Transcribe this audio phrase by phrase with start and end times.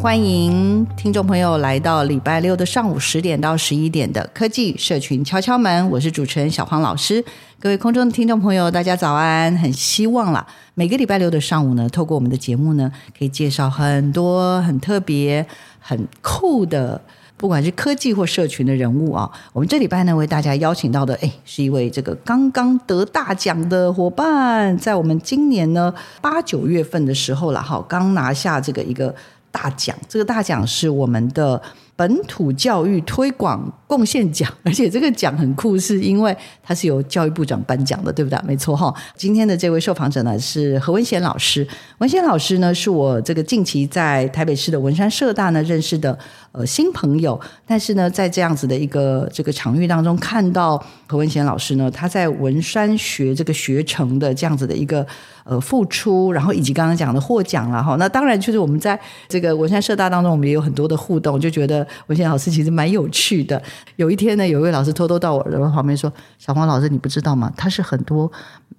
[0.00, 7.22] 欢迎听众朋友来到礼拜六的上午十点到十一点的科技社群敲敲门，我是主持人小黄老师。
[7.60, 9.54] 各位空中的听众朋友，大家早安！
[9.58, 15.46] 很希望啦，每个礼拜六的上午呢，透过我们的节目呢，可以介绍很多很特别、
[15.78, 16.98] 很酷的，
[17.36, 19.30] 不管是科技或社群的人物啊。
[19.52, 29.14] 我们这礼拜呢，为大家邀请到的，哎，是一位这个刚刚得大奖的伙伴，在我们今年呢八九月份的时候了，哈，刚拿下这个一个
[29.50, 29.96] 大奖。
[30.08, 31.60] 这个大奖是我们的。
[31.96, 38.40] 本土教育推广贡献奖， 而且这个奖很酷，是因为它是由教育部长颁奖的，对不对？
[38.42, 38.90] 没错哈。
[39.14, 46.18] 今天的这位受访者呢是何文贤老师，文贤老师呢是我这个近期在台北市的文山社大呢认识的
[46.52, 55.06] 呃新朋友，但是呢在这样子的一个这个场域当中看到何文贤老师呢，他在文山学这个学成的这样子的一个。
[55.42, 63.60] 呃，付出，然后以及刚刚讲的获奖了哈，那当然就是我们在这个文山社大当中，我们也有很多的互动，就觉得文贤老师其实蛮有趣的。
[63.96, 67.52] 有一天呢，有一位老师偷偷到我的旁边说：“小黄老师，你不知道吗？
[67.56, 68.30] 他是很多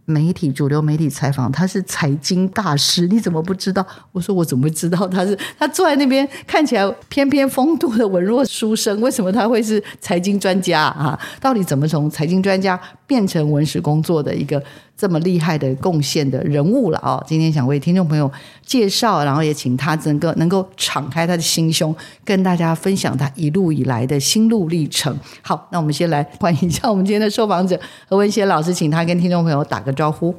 [0.06, 5.38] 媒体主流媒体采访，他是财经大师，你怎么不知道？”我说：“我怎么知道他是？
[5.58, 11.18] 他坐在那边看起来翩翩风度的文弱书生，为什么他会是财经专家啊？
[11.40, 14.62] 到底怎么从财经专家变成文史工作的一个？”
[14.98, 17.24] 这么厉害的贡献的人物了啊！
[17.26, 18.32] 今天想为听众朋友
[18.64, 25.18] 介绍，然后也请他整个能够敞开他的心胸，跟大家分享他一路以来的心路历程。
[25.42, 30.36] 好，那我们先来欢迎一下我们今天的受访者何文贤老师，请他跟听众朋友打个招呼。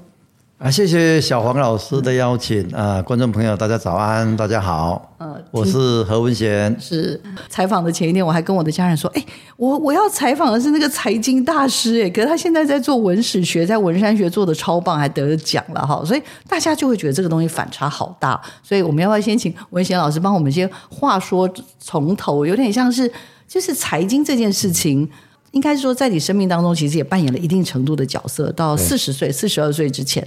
[0.63, 3.03] 啊，谢谢小黄老师的邀请啊、呃！
[3.03, 5.13] 观众朋友，大家早安，大家好。
[5.19, 6.77] 呃，我是何文贤。
[6.79, 16.01] 是采访的前一天，我还跟我的家人说，哎，我我要采访的是那个财经大师，哎，可是他现在在做文史学，在文山学做的超棒，还得了奖了哈。
[16.05, 18.41] 所以大家就会觉得这个东西反差好大。
[18.63, 22.47] 所以我们要不要先请文贤老师帮我们先话说从头？
[22.47, 23.11] 有点像是
[23.49, 25.11] 就是财经这件事情，
[25.51, 28.53] 应该是说在你生命当中其实也扮演了一定程度的角色。
[28.53, 30.25] 到四十岁、四十二岁之前。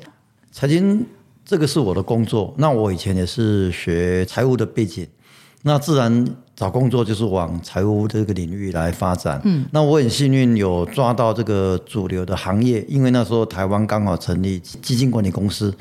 [0.55, 1.05] 财经
[1.43, 5.05] 这个是我的工作，那我以前也是学财务的背景，
[5.63, 9.41] 那自然找工作就是往财务这个领域来发展。
[9.43, 15.75] 嗯，那我很幸运有抓到这个主流的行业，因为那时候台湾刚好成立基金管理公司，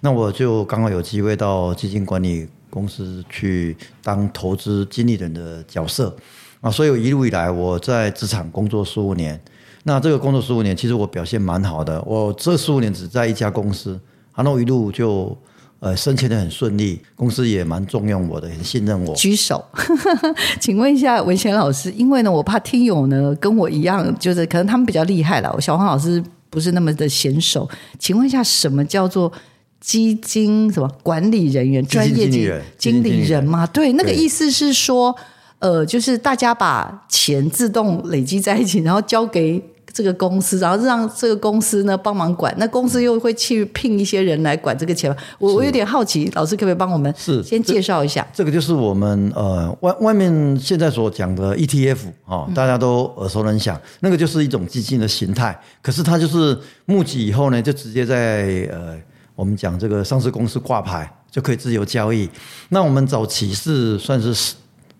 [0.00, 6.12] 那我就刚好有机会到基金管理公司去当投资经理人的角色
[6.60, 9.40] 啊，所以我一路以来我在职场工作十五年，
[9.84, 13.96] 那这个工作十五年其实我表现蛮好的，我这十五年只在一家公司。
[14.36, 15.36] 然后一路就
[15.80, 19.14] 呃升迁的很顺利，公司也蛮重用我的，很信任我。
[19.14, 19.64] 举手，
[20.60, 27.68] 请问一下文贤老师，因为呢，我怕听友呢跟我一样，就是可能他们比较厉害了，小黄老师不是那么的娴熟。
[27.98, 29.32] 请问一下，什么叫做
[29.80, 31.84] 基金什么管理人员？
[31.86, 32.62] 专业经理人？
[32.76, 33.66] 经理人吗？
[33.66, 35.16] 对，那个意思是说，
[35.60, 39.62] 呃，就是大家把钱自动累积在一起，然后交给。
[39.96, 45.10] 这个公司，然后让这个公司呢帮忙管，那公司又会去聘一些人来管这个钱。
[45.38, 48.20] 我我有点好奇，老师可不可以帮我们是先介绍一下？
[48.30, 53.80] 这，这个就是我们呃外外面现在所讲的 ETF 啊、哦，大家都耳熟能详、嗯。
[54.00, 58.94] 那个就是一种基金的形态，可是它就是募集以后呢，就直接在呃
[59.34, 62.28] 我们讲这个上市公司挂牌就可以自由交易。
[62.68, 64.54] 那我们早期是算是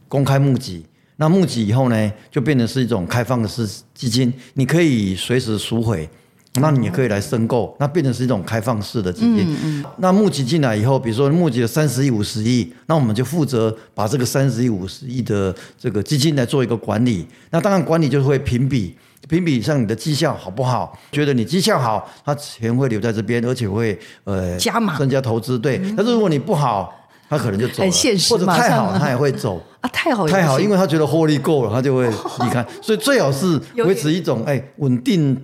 [0.08, 0.86] 公开募集。
[1.18, 6.06] 那募集以后呢，就变成是一种开放的式基金，你可以随时赎回，
[6.60, 9.46] 那你也可以来申购，那变成是一种开放式的基金。
[9.48, 9.84] 嗯嗯。
[9.96, 17.26] 那募集进来以后，比如说募集了三十亿、五十亿，那我们就负责把这个三十亿、五十亿的这个基金来做一个管理。
[17.50, 18.94] 那当然管理就会评比，
[19.26, 20.98] 评比上你的绩效好不好？
[21.12, 25.58] 觉得你绩效好，他钱会留在这边，而且会呃加码增加投资。
[25.58, 26.94] 对，但是如果你不好。
[27.28, 32.64] 他可能就走了，很现实或者太好他也会走啊，太好太好，因为为他觉得获利够了，他就会离开。
[32.80, 35.36] 所以最好是维持一种哎稳定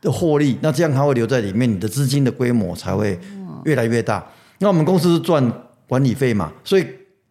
[0.00, 3.18] 的获利，那这样他会留在里面，你的资金的规模才会
[3.64, 4.24] 越来越大。
[4.58, 5.52] 那我们公司是赚
[5.88, 6.86] 管理费嘛，所以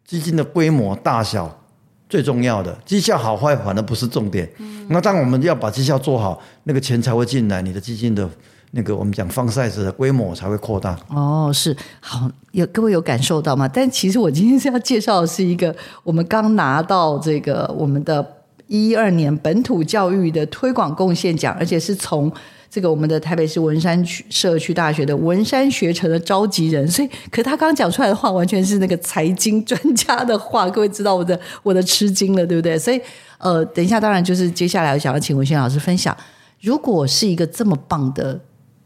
[0.06, 1.64] 基金的规模大小
[2.10, 4.50] 最重要的，绩效好坏反而不是重点。
[4.90, 8.30] 那当我们要把绩效做好，那个钱才会进来，你的基金的。
[8.74, 13.68] 那个我们讲 fund size 的规模才会扩大哦，是好，有各位有感受到吗？
[13.68, 18.26] 但其实我今天是要介绍的是一个我们刚拿到这个我们的
[18.68, 22.32] 一二年本土教育的推广贡献奖，而且是从
[22.70, 32.80] 这个我们的台北市文山区社区大学的文山学城的召集人，所以可他刚刚讲出来的话完全是那个财经专家的话，各位知道我的我的吃惊了，对不对？
[32.80, 33.02] 所以
[33.38, 36.16] 呃，等一下当然就是接下来我想要请文轩老师分享，
[36.62, 38.40] 如果是一个这么棒的。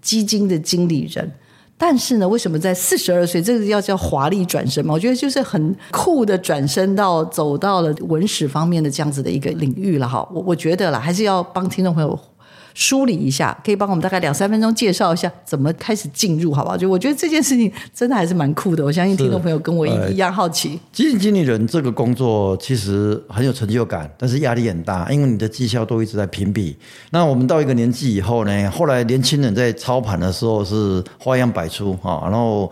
[0.05, 1.29] 基金的经理人，
[1.75, 4.93] 但是呢，为什么在四十二岁，这个要叫华丽转身嘛？
[4.93, 10.25] 我觉得就是很酷的转身到走到了文史方面的这样子的一个领域了哈。
[10.31, 12.17] 我我觉得啦，还是要帮听众朋友。
[12.75, 16.75] 梳理一下，可以帮我们大概两三分钟介绍一下怎么开始进入，好不好？
[16.77, 20.77] 就我觉得这件事情真的还是蛮酷的，我相信听众朋友跟我一样好奇。
[20.91, 26.75] 基金经理人这个工作其实很有成就感，但是压力很大，因为你的绩效都一直在评比。
[27.11, 32.69] 那我们到一个年纪以后呢，后来年轻人在操盘的时候是花样百出啊，然后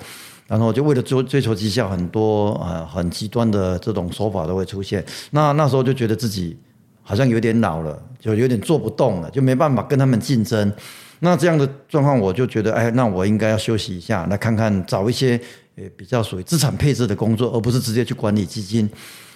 [0.47, 5.01] 然后就为了追追求绩效，很多呃很极端的这种手法都会出现。
[5.31, 6.57] 那那时候就觉得自己。
[7.03, 10.71] 好像有点老了，就有点做不动了，就没办法跟他们竞争。
[11.19, 15.39] 那这样的状况，我就觉得，哎，那我应该要休息一下，来看看找一些
[15.77, 18.89] 呃比较属于资产配置的工作，而不是直接去管理基金。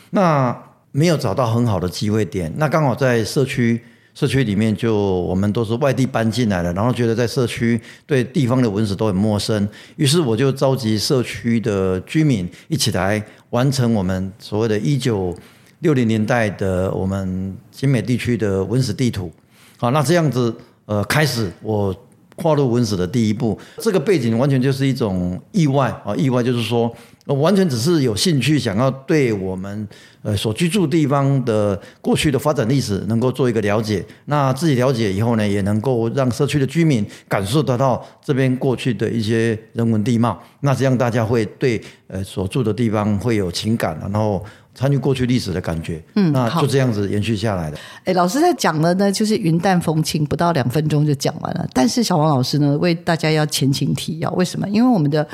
[0.09, 0.57] 那
[0.91, 3.79] 没有找到很好的机会点，那刚好在社区
[4.13, 9.65] 社区里面，就我们都是外地搬进来的，然后觉得在社区对地方的文史都很陌生，
[9.95, 15.33] 于是我就召集社区的居民一起来完成我们所谓的“一九”。
[15.79, 19.31] 六零年代的我们新美地区的文史地图，
[19.77, 20.53] 好，那这样子
[20.85, 21.95] 呃开始我
[22.35, 26.91] 跨入文史的第一步，这个背景完全就是一种意外啊，意外就是说
[27.25, 29.87] 完全只是有兴趣想要对我们
[30.23, 44.43] 呃所居住地方的过去的发展历史能够做一个了解，那自己了解以后呢，也能够让社区的居民感受得到这边过去的一些人文地貌，那这样大家会对呃所住的地方会有情感，然后。
[44.77, 47.77] 参与过去历史的感觉，嗯，那就这样子延续下来的。
[48.03, 51.67] 哎，老师在讲的呢，就是云淡风轻，不到两分钟就讲完了。
[51.73, 54.69] 但是小王老师呢，为大家要前情提要，为什么？
[54.69, 55.27] 因为我们的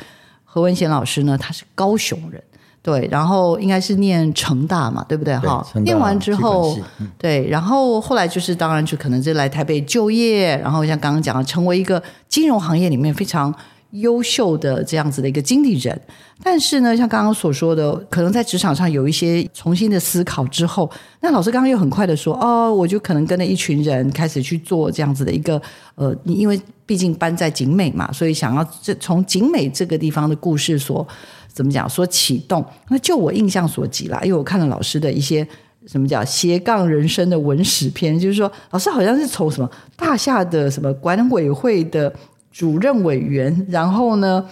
[0.45, 2.42] 何文贤老师呢，他是高雄人，
[2.81, 5.36] 对，然后应该是念成大嘛，对不对？
[5.40, 13.54] 哈，念完之后，嗯、对，然后后来就是当然就可能就来台北就业，然后像刚刚讲的，成为一个金融行业里面非常。
[13.94, 16.00] 优秀的这样子的一个经理人，
[16.44, 20.90] 但是呢，像刚刚所说的，可能在职场上有一些重新的思考之后，
[21.22, 25.62] 那老师刚刚又很快的说，哦，我就可能跟着一群人开始去做这样子的一个，
[25.94, 31.07] 呃，因为毕竟搬在景美嘛，所以想要这从景美这个地方的故事所
[31.48, 32.66] 怎么讲，所启动。
[32.89, 35.48] 那就我印象所及啦，因为我看了老师的一些
[35.86, 42.12] 什么叫斜杠人生的文史篇，就是说老师好像是从什么大厦的什么管委会的。
[42.54, 44.46] 主任委员，然后呢，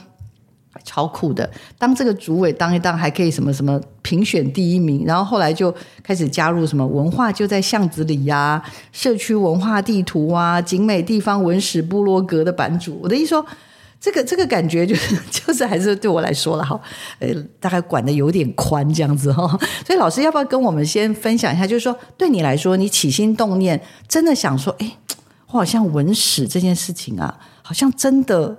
[0.83, 1.47] 超酷的，
[1.77, 12.99] 当这个主委当一当，还可以什么什么评选第一名，然后后来就开始加入什么文化就在巷子里呀、社区文化地图啊，景美地方文史部落格的版主。
[13.03, 13.45] 我的意思说，
[13.99, 16.81] 这个这个感觉就是 就是还是对我来说了哈，
[17.19, 17.27] 呃，
[17.59, 19.47] 大概管得有点宽这样子哈。
[19.85, 21.67] 所以老师要不要跟我们先分享一下？
[21.67, 24.97] 就是说，对你来说，你起心动念真的想说，哎，
[25.49, 27.37] 我好像文史这件事情啊。
[27.71, 28.53] 好像真的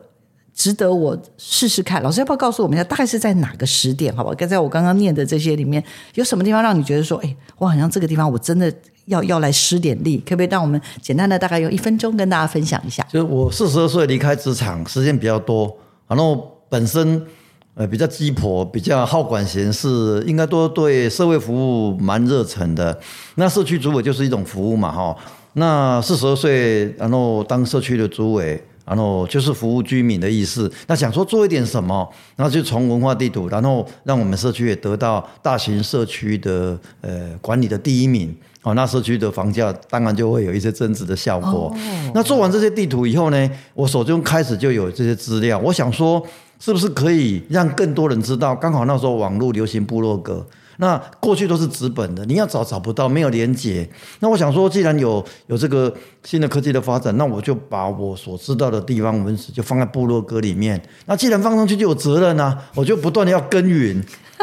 [0.54, 2.02] 值得我试试看。
[2.02, 4.10] 老师要不要告诉我们一下，大概是在哪个时点？
[4.16, 4.34] 好不好？
[4.34, 8.72] 在我刚刚念的这些里面，有什么地方让你觉得说，哎，我好像这个地方我真的
[9.04, 10.16] 要要来施点力？
[10.26, 13.06] 可不可以让我们简单的大概用一分钟跟大家分享一下？
[13.10, 15.70] 就是我四十二岁离开职场，时间比较多，
[16.08, 17.22] 然后本身
[17.74, 22.98] 呃比较鸡婆，比较好管闲事，应该都对社会服务蛮热忱的。
[23.34, 25.14] 那社区主委就是一种服务嘛，哈。
[25.52, 28.62] 那四十二岁，然后当社区的主委。
[28.84, 41.74] 然后就是服务居民的意思，那想说做一点什么，然后就从文化地图，然后让我们社区也得到大型社区的呃管理的第一名，哦，那社区的房价当然就会有一些增值的效果。
[42.14, 46.24] 那做完这些地图以后呢，我手中开始就有这些资料，我想说
[46.58, 48.54] 是不是可以让更多人知道？
[48.54, 50.44] 刚好那时候网络流行部落格，
[50.78, 53.88] 那过去都是纸本的，你要找找不到，没有连接。
[54.20, 55.92] 那我想说，既然有有这个
[56.24, 60.80] 新的科技的发展，那我就把我所知道的地方文史就放在部落格里面。
[61.06, 64.02] 那既然放上去就有责任啊，我就不断的要耕耘，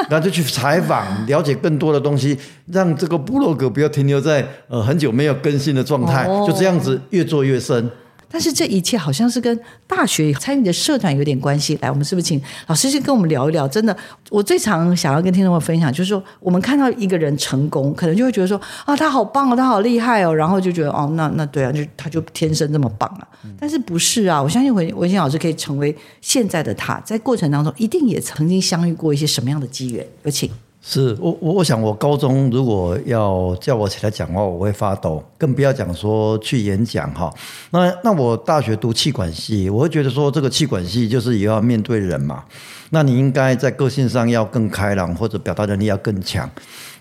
[0.10, 7.90] 然后就去采访，了解更多的东西，让这个部落格不要停留在呃很久没有更新的状态，就这样子越做越深。
[8.32, 11.78] 但是这一切好像是跟大学参与的社团有点关系。
[11.82, 13.68] 来，我们是不是请老师先跟我们聊一聊？
[13.68, 13.96] 真的，
[14.30, 23.28] 我最常想要跟听众们分享，就是说，我们看到一个人成功，可能就会觉得说，啊，他好棒哦，他好厉害哦，然后就觉得，哦，那那对啊，就他就天生这么棒啊。
[23.60, 24.42] 但是不是啊？
[24.42, 30.06] 我相信文文馨老师可以成为现在的他，在过程当中一定也曾经相遇过一些什么样的机缘？
[30.24, 30.50] 有请。
[30.82, 37.32] 是我我我想我高中如果要叫我起来讲话，我会发抖，更不要讲说去演讲哈。
[37.72, 42.44] 那那我大学读气管系，我会觉得说这个气管系就是也要面对人嘛。
[42.92, 46.50] 那你应该在个性上要更开朗，或者表达能力要更强。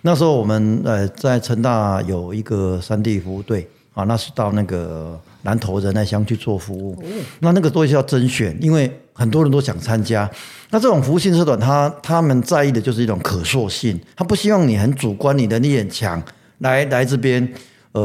[0.03, 7.03] 那时候我们呃在成大有一个山地服务队啊，那是到那个南投仁爱乡去做服务。
[7.41, 10.31] 那那个都是要甄选，因为很多人都想参加。
[10.71, 16.23] 那这种服务性社团，他他们在意的就是一种可塑性，他不希望你很主观，你能力很强，
[16.59, 17.47] 来来这边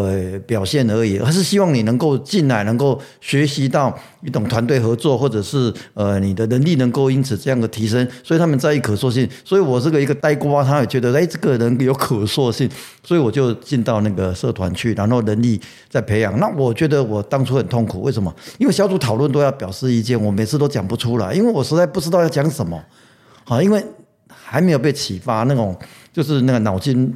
[0.02, 9.30] 呃表现而已，而是希望你能够进来，能够学习到一种团队合作，或者是呃你的能力能够因此这样的提升，所以他们在意可塑性。
[9.46, 12.70] 所以我这个一个呆瓜，他也觉得哎这个人有可塑性，
[13.04, 15.60] 所以我就进到那个社团去，然后能力
[15.90, 16.38] 在培养。
[16.40, 18.34] 那我觉得我当初很痛苦，为什么？
[18.58, 22.82] 因为小组讨论都要表示意见，我每次都讲不出来，因为我实在不知道要讲什么。
[23.44, 23.84] 好，因为
[24.28, 25.78] 还没有被启发，那种
[26.12, 27.14] 就是那个脑筋。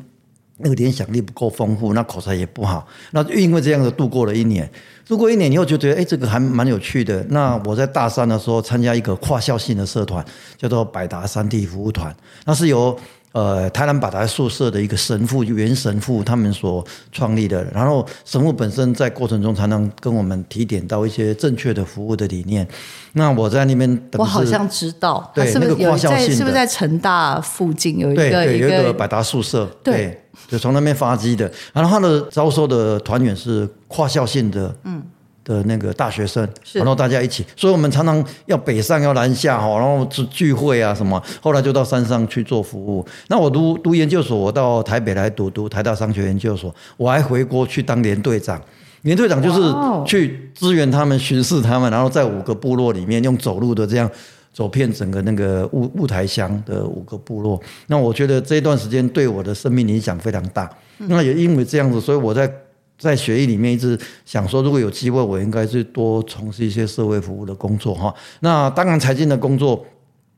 [0.57, 4.69] 那个联想力不够丰富，那口才也不好，那就因为这样子度过了一年。
[5.07, 7.25] 度过一年以后，就觉得哎，这个还蛮有趣的。
[7.29, 10.25] 那我在大三的时候参加一个跨校性的社团，
[10.57, 12.97] 叫做百达三 D 服务团，那是由。
[13.37, 17.63] 呃，台南百达宿舍的一个神父，原神父他们所创立的。
[17.65, 22.67] 然后神父本身在过程中常常跟我们提点到一些正确的服务的理念。
[23.13, 31.51] 那我在那边，我好像知道，对，是不是有那个是不是在成大附近有一个对对，有一个个百达宿舍，对，对，就从那边发迹的。
[31.73, 35.03] 然后他的招收的团员是跨校性的，嗯。
[35.47, 43.05] 的那个大学生，然后大家一起，所以我们常常要北上要南下哈，然后聚聚会啊什么，后来就到山上去做服务。
[43.29, 48.61] 那我读读研究所，我到台北来读读台大商学研究所，我还回国去当连队长。
[49.03, 49.61] 连队长就是
[50.05, 54.11] 去支援他们、巡视他们，然后在五个部落里面用走路的这样
[54.51, 57.57] 走遍整个那个雾雾台乡的五个部落。
[57.85, 60.69] 那我觉得这段时间对我的生命影响非常大。
[60.97, 62.51] 那也因为这样子，所以我在。
[62.97, 68.13] 在学艺里面一直想说，如果有机会，我应该是多从事一些社会服务的工作哈。
[68.39, 69.85] 那当然，财经的工作，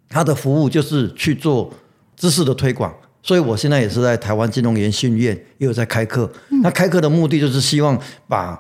[0.10, 1.72] 它的服务就是去做
[2.16, 2.94] 知识的推广。
[3.22, 6.32] 所以我现在也是在台湾金融研训院也有在开课。
[6.64, 8.58] 那开课的目的就是希望把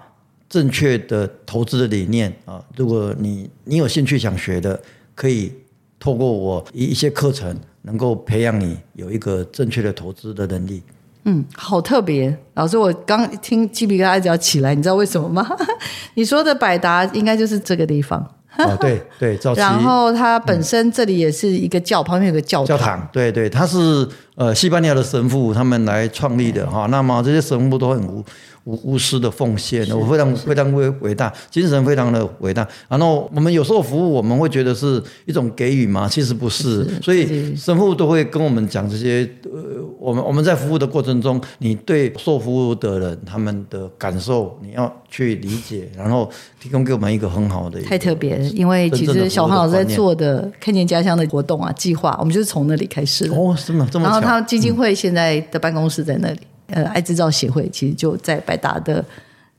[0.50, 4.77] 正确的投资的理念啊，如果你你有兴趣想学的，
[5.15, 5.53] 可以
[5.98, 10.84] 透过我一一些课程，能够培养你有一个正确的投资的能力。
[11.26, 15.48] 嗯，好特别，老师，我刚听鸡皮疙瘩一直要起来，你知道为什么吗？
[16.16, 18.26] 你说的百达应该就是这个地方。
[18.58, 22.78] 哦，对对，然后它本身这里也是一个教，嗯、旁边有个教堂。
[22.78, 24.06] 教堂，对对，它是
[24.39, 26.91] 呃西班牙的神父他们来创立的哈，嗯。
[26.91, 28.24] 那么这些神父都很无
[28.63, 32.65] 无无私的奉献，我非常非常伟伟大，精神非常的伟大。
[32.88, 36.86] 然后我们有时候服务，我们会觉得是一种给予嘛，其实不是。
[36.86, 39.29] 是所以神父都会跟我们讲这些。
[39.51, 39.60] 呃，
[40.00, 46.29] 我们我们在服务的过程中，你对受服务的人他们的感受，你要去理解，然后
[46.62, 47.81] 提供给我们一个很好的。
[47.81, 53.36] 太特别了，因为其实小黄老师在做的看见家乡的活动啊计划，我们就是从那里开始的。
[53.36, 53.88] 哦，是吗？
[53.91, 54.12] 这么巧。
[54.12, 56.39] 然后他基金会现在的办公室在那里。
[56.41, 59.03] 嗯呃，爱制造协会其实就在百达的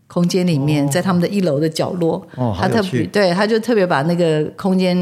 [0.07, 2.25] 空间里面，在他们的一楼的角落。
[2.37, 4.97] 哦，他特别对，他就特别把那个空间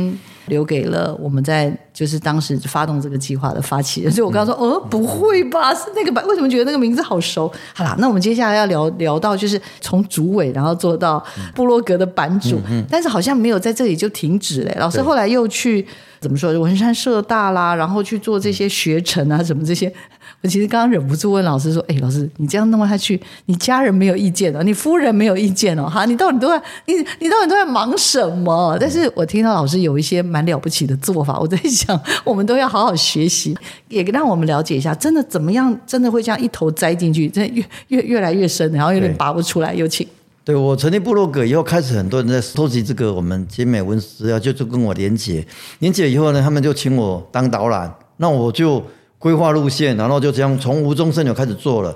[0.46, 4.10] 留给了我们在就是当时发动这个计划的发起人。
[4.10, 5.74] 所以我刚刚说，哦，不会吧？
[5.74, 6.26] 是那个版？
[6.26, 7.52] 为什么觉得那个名字好熟？
[7.74, 11.22] 好啦，那我们接下来要聊聊到就是从主委，然后做到
[11.54, 12.58] 布洛格的版主，
[12.88, 14.74] 但是好像没有在这里就停止嘞。
[14.78, 15.86] 老师后来又去
[16.20, 16.52] 怎么说？
[16.58, 19.92] 文山社大啦，然后去做这些学程啊，什么这些。
[20.40, 33.56] 我 其实刚刚忍不住问老师说：“哎，老师，你这样弄下去，你家人没有意见哦，你夫人没有意见哦，哈，你到底都在你你到底都在忙什么？”但是我听到老师有一些蛮了不起的做法，我在想，我们都要好好学习，
[33.88, 39.74] 也让我们了解一下，真的怎么样，真的会这样一头栽进去，真的越越越来越深，然后有点拔不出来。
[39.74, 40.06] 有请。
[40.48, 45.46] 对，我成立部落格以后，开始很多人在收集这个我们精美文史资料，就就跟我连结，
[45.80, 48.82] 连结以后呢，他们就请我当导览，那我就。
[49.18, 51.92] 规划路线，然后就这样从无中生有开始做了，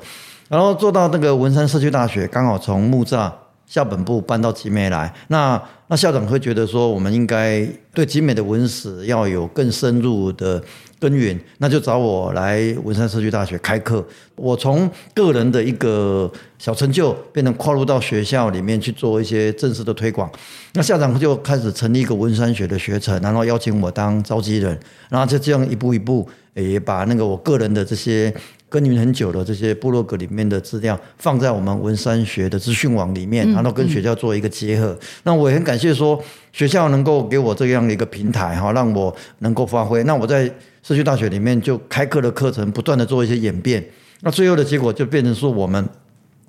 [0.49, 3.31] 然后做到那个文山社区大学，刚好从木栅
[3.65, 10.61] 校本部搬到集美来，那那校长会觉得说，我们应该对集美的文史要有更深入的。
[11.03, 14.07] 根源，那就找我来文山社区大学开课。
[14.37, 16.31] 我从个人的一个
[16.61, 20.31] 小成就，变成跨入到学校里面去做一些正式的推广。
[20.75, 24.79] 那校长就开始成立一个文山学的学程，然后邀请我当召集人，
[25.09, 28.33] 然后就这样一步一步，也把那个我个人的这些
[28.73, 34.99] 耕耘很久的这些部落格里面的资料，放在我们文山学的资讯网里面，然后跟学校做一个结合。
[35.25, 36.19] 那我也很感谢说
[36.55, 40.03] 学校能够给我这样的一个平台，哈，让我能够发挥。
[40.05, 40.51] 那我在
[40.83, 43.85] 社区大学里面就开课的课程不断的做一些演变，
[44.23, 45.87] 那最后的结果就变成说我们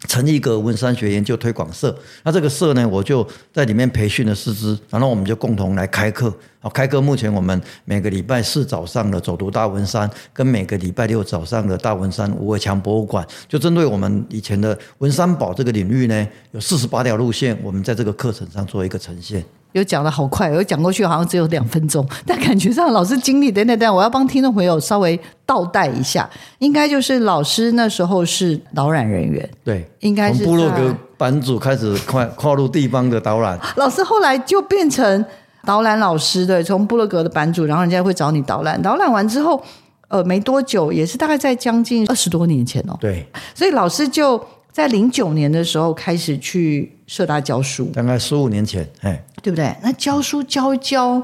[0.07, 1.98] 成立一个文山学研究推广社。
[2.24, 6.33] 那这个社呢，我就在里面培训了师资，然后我们就共同来开课。
[6.60, 19.43] 好，开课目前我们每个礼拜四早上的走读大文山，跟每个礼拜六早上的大文山吴伟强博物馆，就针对我们以前的文山堡这个领域呢，有四十八条路线，我们在这个课程上做一个呈现。
[19.73, 35.25] 有讲的好快，有讲过去好像只有两分钟，但感觉上老师经历等等等，我要帮听众朋友稍微倒带一下，应该就是老师那时候是导览人员，对，应该是从部落格版主开始跨跨入地方的导览，老师后来就变成
[35.65, 39.61] 导览老师，对，从部落格的版主，然后人家会找你导览，导览完之后，
[40.07, 43.25] 呃，没多久，也是大概在将近二十多年前哦，对，
[43.55, 44.39] 所以老师就。
[44.73, 49.73] 在零九年的时候开始去社大教书，大概十五年前，哎，对不对？
[49.83, 51.21] 那教书教一教，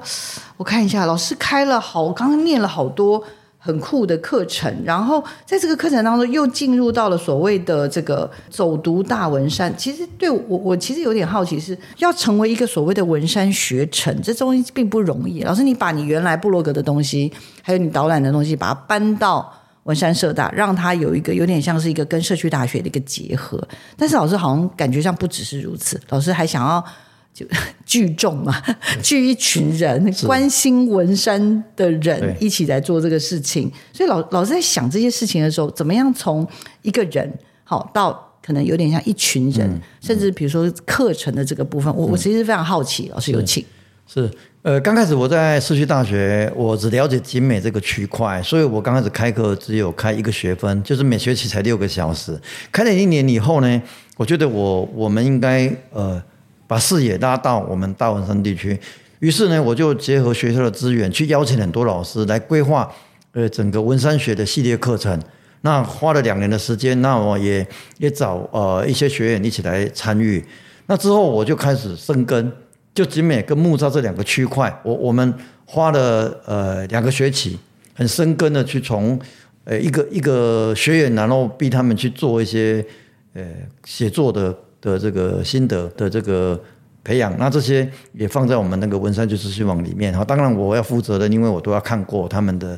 [0.55, 3.23] 我看一下，老师开了好，我刚刚念了好多
[3.57, 9.75] 很酷的课程，然后在这个课程当中又进入到了所谓的这个走读大文山。
[9.75, 15.41] 其实对我，我其实有点好奇是，是要成为一个所谓的文山学城，这东西并不容易。
[15.41, 19.51] 老师，你把你原来部落格的东西，还有你导览的东西，把它搬到。
[19.83, 23.65] 文山社大让他有一个有点像是一个跟社区大学的一个结合，
[23.97, 26.83] 但是老师好像感觉上不只是如此，老师还想要
[27.33, 27.45] 就
[27.85, 28.61] 聚众嘛，
[29.01, 36.47] 聚一群人关心文山的人一起来做这个事情，所以老老师在想这些事情的时候，怎么样从
[36.81, 37.31] 一个人
[37.63, 43.65] 好到可能有点像一群人，嗯、甚至比如说课程的这个部分，我、嗯、我其实非常好奇，老师有请。
[44.07, 44.29] 是。
[44.61, 52.37] 呃，刚开始我在市区大学，我只了解景美这个区块，所以我刚开始开课只有开一个学分，就是每学期才六个小时。
[52.69, 53.81] 开了一年以后呢，
[54.17, 56.21] 我觉得我我们应该呃
[56.67, 58.77] 把视野拉到我们大文山地区，
[59.19, 62.91] 于是呢，我就结合学校的资源，去邀请很多老师来规划
[63.31, 65.17] 呃整个文山学的系列课程。
[65.61, 67.65] 那花了两年的时间，那我也
[67.99, 70.43] 也找呃一些学员一起来参与。
[70.87, 72.51] 那之后我就开始深耕。
[72.99, 75.33] 就景美跟木栅这两个区块，我我们
[75.63, 77.57] 花了呃两个学期，
[77.93, 79.17] 很深耕的去从
[79.63, 82.85] 呃一个一个学员，然后逼他们去做一些
[83.33, 83.41] 呃
[83.85, 86.61] 写作的的这个心得的这个
[87.01, 90.13] 培养，那这些也放在我们那个文山就资讯网里面。
[90.13, 92.77] 好，当然我要负责的，因为我都要看过他们的。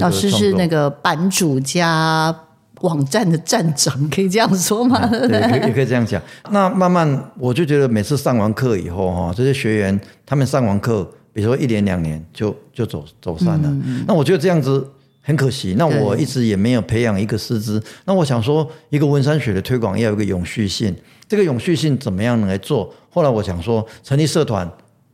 [0.00, 2.36] 老师是那个版主加。
[2.80, 5.06] 网站的站长可以这样说吗？
[5.08, 6.20] 对，也可以这样讲。
[6.50, 13.68] 那慢慢我就觉得，每次上完课以后，哈，这些学员他们上完课，比如说一年两年就就走走散了。
[13.84, 14.86] 嗯、那我觉得这样子
[15.22, 15.74] 很可惜。
[15.78, 17.82] 那我一直也没有培养一个师资。
[18.04, 20.94] 那我想说，一个文山学的推广要有一个永续性。
[21.26, 22.92] 这个永续性怎么样能来做？
[23.08, 24.70] 后来我想说，成立社团，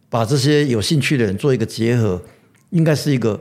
[0.08, 2.20] 把这些有兴趣的人做一个结合，
[2.70, 3.40] 应该是一个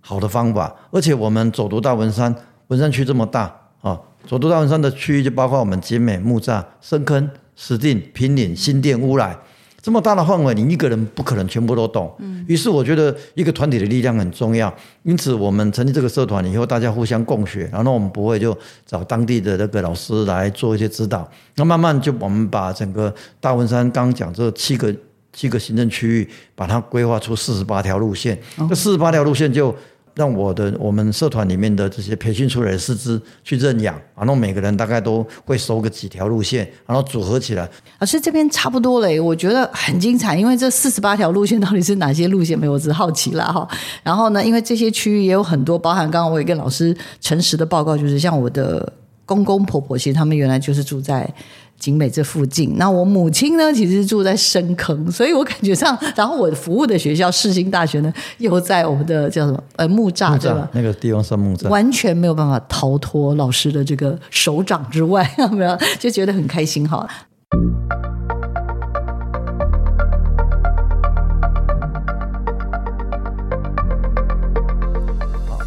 [0.00, 0.74] 好的方法。
[0.90, 2.34] 而且我们走读大文山，
[2.68, 3.54] 文山区这么大。
[3.82, 3.98] 啊，
[4.30, 9.36] 首都大文山的区域就包括我们景美、木栅、深坑、石碇、平林、新店、乌来
[9.80, 12.14] 这么大的范围，你一个人不可能全部都懂。
[12.20, 14.72] 嗯，于是我觉得一个团体的力量很重要。
[15.02, 21.28] 因此，我们成立这个社团以后，大家互相共学，然后我们不会就找当地的那个老师来做一些指导。
[21.56, 24.94] 那慢慢就我们把整个大文山刚讲这七个
[25.32, 28.38] 七个行政区域，把它规划出四十八条路线。
[28.68, 29.74] 这四十八条路线就。
[30.14, 37.68] 让我的我们社团里面的这些培训出来的师资去认养，然后每个人大概都会收个几条路线，然后组合起来。
[37.98, 42.58] 老师这边差不多了，我觉得很精彩，因为这四十八条路线到底是哪些路线？
[42.58, 43.66] 没有，我只好奇了哈。
[44.02, 48.92] 然后呢，因为这些区域也有很多，包含刚刚我也跟老师诚实的报告，就是像我的
[49.24, 51.32] 公公婆婆，其实他们原来就是住在。
[51.78, 60.68] 景美这附近，那我母亲呢，其实住在深坑，所以我感觉上，然后我服务的学校世新大学呢，又在我们的叫什么呃木栅对吧？
[60.74, 65.76] 那个地方是木栅，完全没有办法逃脱老师的这个手掌之外， 有没有？
[65.98, 67.04] 就觉得很开心哈。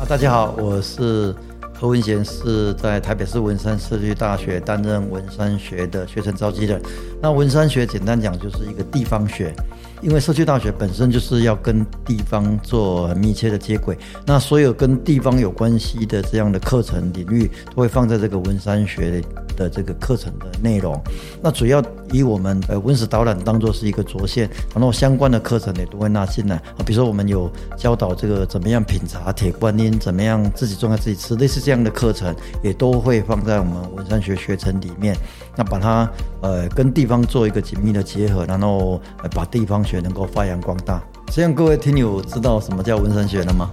[0.08, 1.36] 大家好，我是
[1.78, 6.82] 何文贤，是在台北市文山社区大学担任文山学的学生召集人。
[7.22, 9.54] 那文山学简单讲就是一个地方学。
[10.02, 19.24] 因为社区大学本身就是要跟地方做密切的接轨，那所有跟地方有关系的这样的课程领域，都会放在这个文山学
[19.56, 21.02] 的这个课程的内容。
[21.42, 35.16] 那主要以我们呃文史导览当做是一个着线，然后相关的课程也都会纳进来啊，比如说我们有教导这个怎么样品茶铁观音，怎么样自己种菜自己吃，类似这样的课程也都会放在我们文山学学程里面。
[35.56, 36.10] 那把它
[36.42, 39.00] 呃跟地方做一个紧密的结合，然后
[39.34, 41.02] 把地方学能够发扬光大。
[41.28, 43.70] 这样各位听友知道什么叫文山学了吗？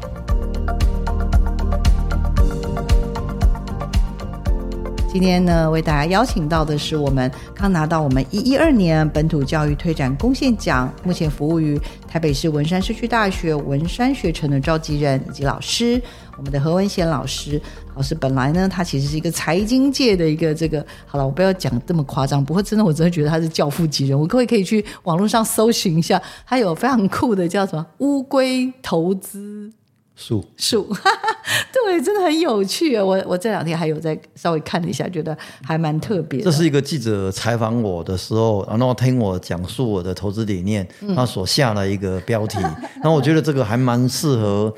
[5.13, 16.01] 今天呢，为大家邀请到的是我们刚拿到我们一一二年本土教育推展贡献奖，目前服务于台北市文山社区大学文山学城的召集人以及老师，
[16.39, 17.61] 我们的何文贤老师。
[17.95, 24.19] 老师本来呢，他其实是一个财经界的一个这个，好了，我不要讲这么夸张，不过真的，我真的觉得他是教父级人。
[24.19, 29.71] 我各位可以去网络上搜寻一下，他有非常酷的叫什么乌龟投资。
[30.25, 30.87] 树树，
[31.75, 33.05] 对，真的很有趣啊！
[33.05, 36.41] 我我这两天还有在稍微看了一下，觉得还蛮特别。
[36.41, 42.59] 这是一个记者采访我的时候，然后听我讲述我的投资理念，他所下了一个标题。
[42.59, 44.73] 嗯、然后我觉得这个还蛮适合，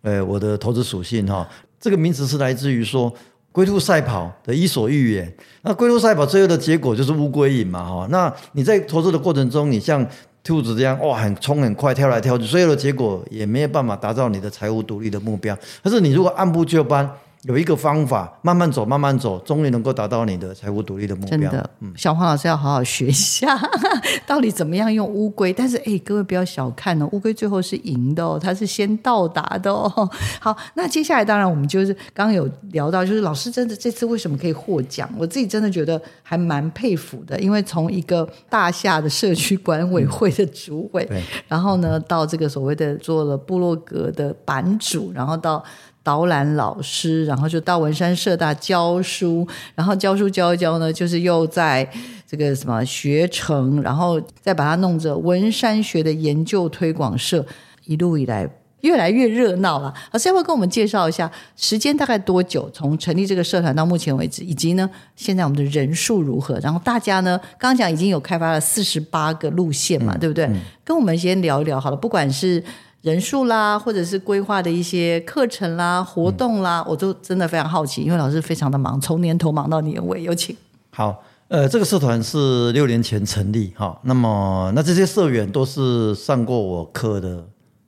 [0.00, 1.46] 呃，我的投资属性哈。
[1.78, 3.12] 这个名词是来自于说
[3.52, 5.30] 龟兔赛跑的伊索寓言。
[5.60, 8.08] 那龟兔赛跑最后的结果就是乌龟赢嘛哈。
[8.10, 10.08] 那你在投资的过程中，你像。
[10.46, 15.58] 兔子这样哇，很冲很快，跳来跳去，所有的结果也没有办法达到你的财务独立的目标。
[15.82, 17.10] 但是你如果按部就班。
[17.46, 21.30] 有一个方法，慢慢走，慢慢走，终于能够达到你的财务独立的目标。
[21.30, 23.56] 真的，嗯，小黄老师要好好学一下，
[24.26, 25.52] 到底怎么样用乌龟？
[25.52, 29.88] 但是，哎，各位不要小看哦，乌龟最后是赢的哦，它是先到达的哦。
[30.40, 35.08] 好，那接下来当然我们就是刚刚有聊到，就是老师真的这次为什么可以获奖？
[35.16, 45.62] 我自己真的觉得还蛮佩服的，因为从一个大厦的社区管委会的主委，嗯、然后呢，到这个所谓的做了部落格的版主，然后到。
[46.06, 51.84] 导览老师，然后就到文山社大教书，然后教书教一教呢，就是又在
[52.28, 57.44] 这个什么学成，然后再把它弄着文山学的研究推广社，
[57.86, 58.48] 一路以来
[58.82, 59.92] 越来越热闹了。
[60.12, 62.70] 老师要不要跟我们介绍一下时间大概多久？
[62.72, 66.56] 从成立这个社团到目前为止，以及呢现在我们的人数如何？
[66.60, 70.44] 然后大家呢刚刚讲已经有开发了四十八个路线嘛，嗯、对不对？
[70.44, 72.62] 嗯、跟我们先聊一聊好了，不管是。
[73.06, 80.24] 人数啦，或者是规划的一些课程啦、活动啦，嗯、我都真的非常好奇，因为老师非常的忙，从年头忙到年尾。
[80.24, 80.56] 有请。
[80.90, 87.46] 好，呃，这个社团是六年前成立哈，那么那这些社员都是上过我课的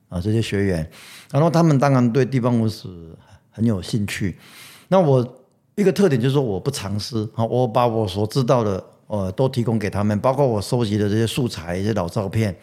[0.08, 0.88] 啊，这些学员，
[1.32, 2.86] 然后他们当然对地方文史
[3.50, 4.38] 很有兴趣。
[4.86, 5.26] 那我
[5.74, 12.56] 一个特点就是说我不藏私啊，我把我所知道的呃都提供给他们，包括我收集的这些素材、一些老照片。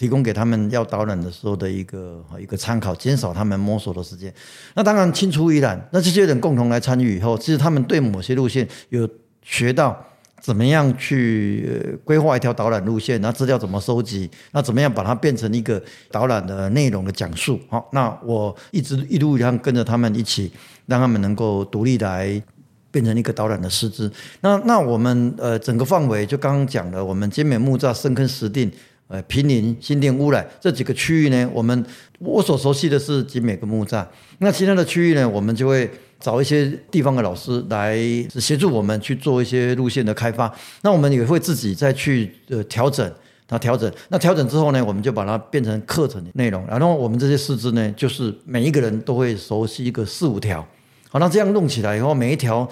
[0.00, 4.32] 提供给他们要导览的时候的一个一个参考，减少他们摸索的时间。
[4.74, 9.06] 那当然青出于蓝，那这些人共同来参与以后，其实他们对某些路线有
[9.42, 10.02] 学到
[10.40, 15.78] 怎么样去规划一条导览路线，那资料怎么收集，那怎么样把它变成一个
[16.10, 17.60] 导览的内容的讲述。
[17.68, 20.50] 好，那我一直一路上跟着他们一起，
[20.86, 22.42] 让他们能够独立来
[22.90, 24.10] 变成一个导览的师资。
[24.40, 28.72] 那那我们呃整个范围就刚刚讲了，我们尖美木栅深坑石定。
[29.12, 31.84] 呃，平林、新店、乌来这几个区域呢，我们
[32.20, 34.06] 我所熟悉的是集美跟木栅。
[34.38, 37.98] 那其他的区域呢，我们就会找一些地方的老师来
[38.38, 40.54] 协助我们去做一些路线的开发。
[40.82, 43.12] 那我们也会自己再去呃调整，
[43.48, 46.64] 那调整，那调整之后呢，我们就把它变成课程的内容。
[46.68, 50.64] 然后我们这些师资呢，就是每一个人都会熟悉一个四五条。
[51.08, 52.70] 好，那这样弄起来以后，每一条。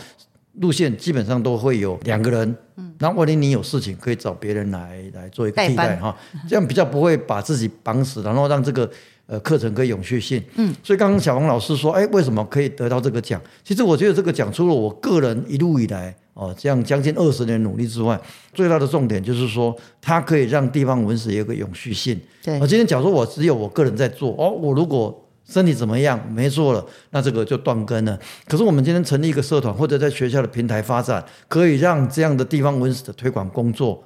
[0.61, 6.16] 路线基本上都会有两个人，嗯，那万一你有事情，可以找别人来来做一个替代哈，
[6.49, 8.90] 这样比较不会把自己绑死，然后让这个
[9.27, 10.42] 呃课程可以永续性。
[10.57, 13.40] 嗯，所以刚刚小王老师说，哎，为什么可以得到这个奖？
[13.62, 18.21] 其实我觉得这个奖除了我个人一路以来哦这样将近二十年努力之外，
[18.53, 22.21] 最大的重点就是说，它可以让地方文史有个永续性。
[22.42, 26.20] 对，我今天假如我只有我个人在做，哦，我如果身体怎么样？
[26.30, 28.18] 没做了，那这个就断根了。
[28.46, 34.04] 可是我们今天成立一个社团，或者在学校的平台发展，可以让这样的地方文史的推广工作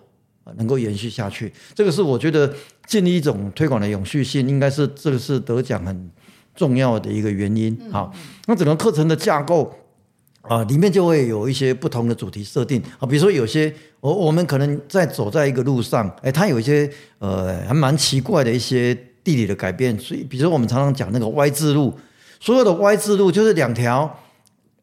[0.56, 1.52] 能够延续下去。
[1.74, 2.54] 这个是我觉得
[2.86, 6.10] 建立一种推广的永续性，应该是这个是得奖很
[6.54, 7.76] 重要的一个原因。
[7.90, 8.14] 好，
[8.46, 9.74] 那整个课程的架构
[10.42, 18.96] 啊，里面就会有一些不同的主题设定啊，比如说有些我我们可能在走在一个路上，哎，它有一些呃还蛮奇怪的一些。
[19.24, 21.94] 地理的改变，所以比如说我们常常讲那个 Y 字路，
[22.40, 24.18] 所有的 Y 字路就是两条，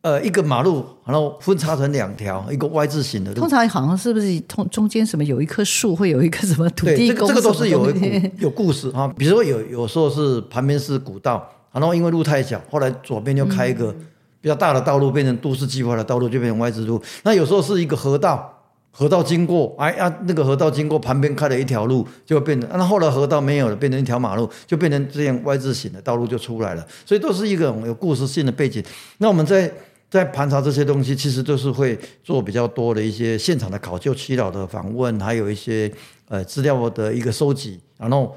[0.02, 3.40] 呃，一个马路，然后分叉成两条，一个 Y 字形的路。
[3.42, 7.28] 通常好像是不是通中间什么有一棵树，会有一个什么土地公？
[7.28, 8.00] 这个这个都是有故
[8.38, 9.14] 有故事哈。
[9.18, 13.94] 比如说有有时候是旁边是古道，然后因为路太小，后来左边就开一个
[14.40, 17.02] 比较大的道路，变成都市计划的道路，就变成 Y 字路。
[17.24, 18.56] 那有时候是一个河道。
[19.00, 26.86] 河道经过，哎呀，那个河道经过旁边开了一条路，就变成，那后来河道没有了，变成一条马路，就变成这样 Y 字形的道路就出来了。
[27.06, 28.84] 所以都是一个有故事性的背景。
[29.20, 29.72] 那我们在
[30.10, 35.90] 在盘查这些东西，其实都是会做比较多的一些现场的考究、祈祷的访问，还有一些
[36.28, 38.36] 呃资料的一个收集，然后。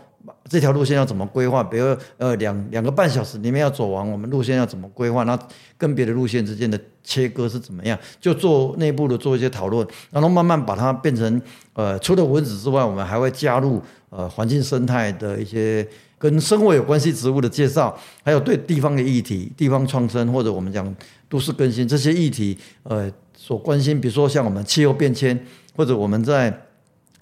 [0.49, 1.65] 这条路线要怎么规划？
[1.65, 5.25] 比如呃两两个半小时里面要走完，我们路线要怎么规划？
[5.25, 5.39] 那
[5.77, 7.99] 跟别的路线之间的切割是怎么样？
[8.21, 11.41] 就做内部的做一些讨论，然后慢慢把它变成
[11.73, 15.87] 呃除了文字之外，我们还会加入呃环境生态的一些
[16.19, 20.95] 跟生活有关系植物的介绍，还有对地方的议题、地方创生或者我们讲
[21.29, 26.67] 都市更新这些议题呃所关心，比如说像我们气候变迁，或者我们在。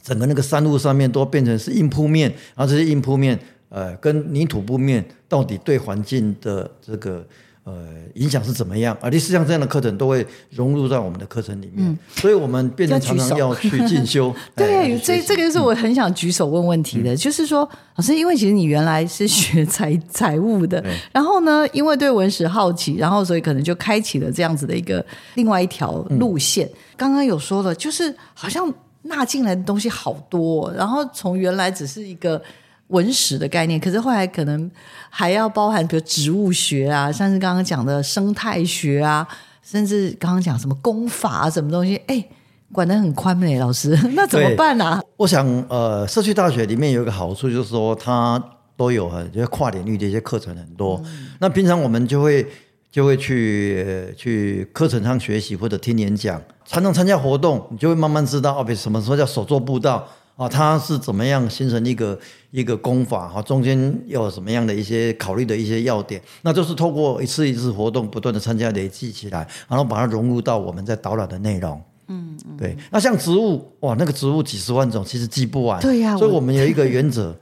[0.03, 7.25] 整个那个山路上面都变成是硬铺面，然后这些硬铺面，呃，跟泥土铺面到底对环境的这个
[7.65, 8.97] 呃影响是怎么样？
[9.01, 14.35] 而，类似像这样的课程都会融入在我们的课程里面，嗯、所以我们变成常常要去进修。
[14.57, 26.67] 对，这这个就是我很想举手问问题的，嗯、就是说，老师，因为其实你原来是学财财务的，嗯、然后呢，因为对文史好奇，然后所以可能就开启了这样子的一个另外一条路线。
[26.67, 28.73] 嗯、刚刚有说了，就是好像。
[29.03, 32.41] 纳进来的东西好多，然后从原来只是一个
[32.89, 34.71] 文史的概念，可是后来可能
[35.09, 39.27] 还要包含比如植物学啊，像是刚刚讲的生态学啊，
[39.63, 42.25] 甚至刚刚讲什么功法啊，什么东西，哎，
[42.73, 45.03] 管得很宽嘞，老师， 那怎么办呢、啊？
[45.17, 48.43] 我想，呃，社区大学里面有一个好处，就是说它
[48.77, 51.03] 都有很就是跨领域的一些课程很多，
[51.39, 52.47] 那平常我们就会。
[52.91, 62.19] 就会去去课程上学习或者听演讲，常常参加活动，你就会慢慢知道哦，比如什么时候叫手作步道啊，它是怎么样形成一个
[62.51, 71.81] 一个功法哈，中间有什么样的一些考虑的一些要点，那就是透过一次一次活动不断的参加累积起来，然后把它融入到我们在导览的内容。
[72.09, 72.77] 嗯，嗯对。
[72.91, 75.81] 那像植物哇，那个植物几十万种，其实记不完。
[75.81, 76.17] 对呀。
[76.17, 77.33] 所以我们有一个原则，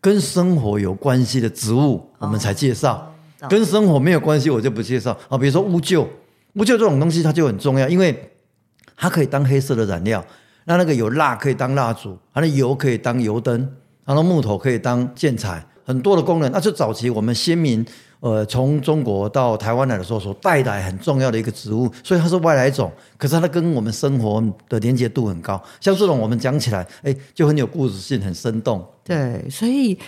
[0.00, 3.13] 跟生活有关系的植物，我们才介绍。
[3.48, 5.38] 跟生活没有关系，我就不介绍啊。
[5.38, 6.06] 比如说乌桕，
[6.54, 8.30] 乌桕这种东西它就很重要，因为
[8.96, 10.24] 它可以当黑色的染料。
[10.64, 13.68] 那那个有蜡可以当蜡烛，它的油可以当油灯，
[14.04, 16.50] 然后木头可以当建材，很多的功能。
[16.50, 17.84] 那是早期我们先民
[18.20, 25.62] 呃从中国到台湾来的时候所带来很重要的一个植物，所以它是外来种，可是它跟我们生活的连接度很高。
[25.80, 28.82] 像这种我们讲起来，哎，就很有故事性，很生动。
[29.02, 29.98] 对，所以。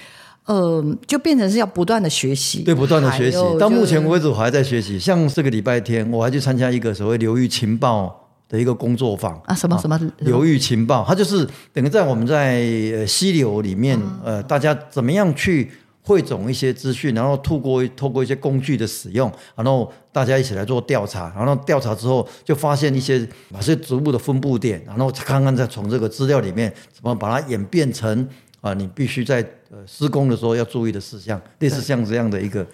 [0.47, 3.37] 呃，就变成是要不断的学习，对，不断的学习。
[3.59, 4.97] 到目前为止，我还在学习。
[4.97, 15.69] 像这个礼拜天，我还去参加一个所谓流域情报的一个工作坊啊，什么什么流域情报，它就是等于在我们在溪流里面，呃，大家怎么样去
[16.03, 28.29] 汇总一些资讯，然后透过透过一些工具的使用，然后大家一起来做调查，然后调查之后就发现一些哪些植物的分布点，然后看看再从这个资料里面怎么把它演变成。
[28.61, 29.41] 啊，你必须在
[29.71, 32.67] 呃施工的时候要注意的事项，类似像这样的一个。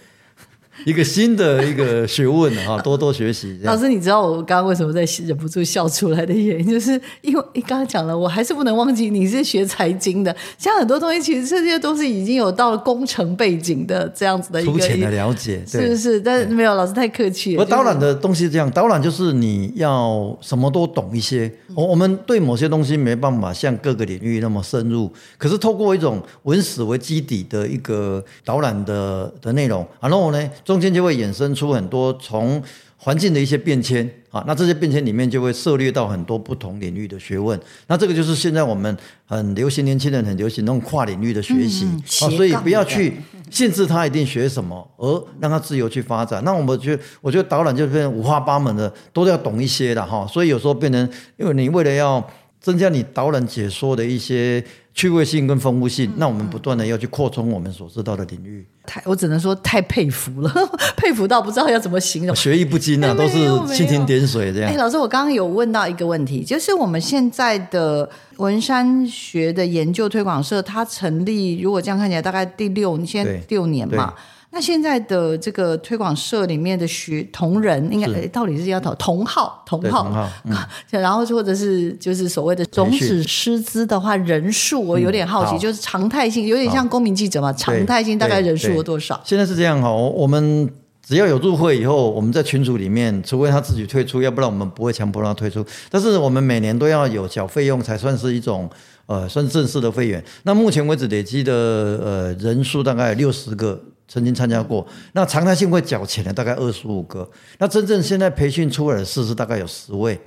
[0.86, 3.58] 一个新的一个学问哈， 多多学习。
[3.62, 16.20] 老师，你知道我刚刚为什么在忍不住笑出来的原因，就是因为你刚刚讲了，我还是不能忘记你是学财经的，像很多东西其实这些都是已经有到了工程背景的这样子的一个粗浅的了解，是不是？
[16.20, 17.60] 但是没有，老师太客气了。
[17.60, 21.52] 我导览的东西是这样，导览就是你要什么都懂一些。
[21.74, 32.62] 我我们对某些东西没办法像各个领域那么深入，可是透过一种文史为基底的一个导览的的内容，然后呢，中间就会衍生出很多从
[32.96, 37.58] 环境的一些变迁啊，那这些变迁里面就会涉猎到很多不同领域的学问。
[37.88, 38.96] 那这个就是现在我们
[39.26, 41.84] 很流行，年轻人很流行那种跨领域的学习
[42.20, 43.14] 啊，所以不要去
[43.50, 46.42] 限制他一定学什么，而让他自由去发展。
[46.44, 50.24] 那我们觉得，我觉得导览就变成五花八门的，都要懂一些的哈。
[50.28, 52.24] 所以有时候变成，因为你为了要
[52.60, 54.64] 增加你导览解说的一些。
[54.94, 58.66] 趣味性跟丰富性，那我们不断的要去扩充我们所知道的领域。
[58.84, 60.52] 太，我只能说太佩服了，
[60.96, 62.36] 佩服到不知道要怎么形容。
[62.36, 63.38] 学艺不精啊，都是
[63.72, 64.70] 蜻蜓点水这样。
[64.70, 74.12] 哎，老师，我刚刚有问到一个问题，就是我们现在的文山学的研究推广社，它成立，如果这样看起来，大概第六，你现在六年嘛。
[74.54, 80.54] 那现在的这个推广社里面的学同仁，应该诶到底是要同同号同号，同号 嗯、
[80.90, 89.18] 然后或者是就是所谓的总使师资的话，人数我有点好奇，嗯、就是常态性有点像公民记者嘛，常态性大概人数有多少？
[89.24, 90.70] 现在是这样哈，我们
[91.02, 95.64] 只要有入会以后，我们在群组里面，除非他自己退出，要不然我们不会强迫他退出。
[95.90, 98.68] 但是我们每年都要有缴费用，才算是一种
[99.06, 100.22] 呃，算正式的会员。
[100.44, 107.28] 那目前为止累积的呃人数大概六十个曾经参加过，那常态性会缴钱的大概二十五个。
[107.58, 110.20] 那真正现在培训出来的师资大概有十位，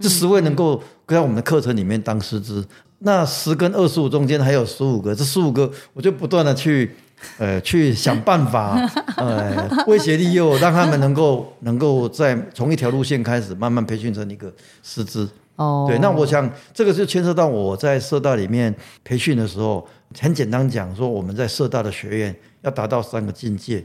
[0.00, 2.66] 这十位能够在我们的课程里面当师资。
[3.00, 6.90] 那十跟二十五中间还有十五个，这十五个我就不断的去。
[7.36, 8.78] 呃，去想办法，
[9.18, 14.48] 呃，威胁利诱，让他们能够能够在从一条路线开始，慢慢培训成一个
[14.84, 15.28] 师资。
[15.56, 19.84] 哦，对，那我想这个就牵涉到我在社大里面培训的时候，
[20.20, 23.84] 很简单讲说，我们在社大的学院要达到三个境界。